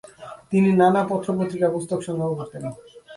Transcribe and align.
তিনি 0.51 0.69
নানা 0.81 1.01
পত্রপত্রিকা, 1.09 1.67
পুস্তক 1.73 1.99
সংগ্রহ 2.07 2.29
করতেন। 2.39 2.63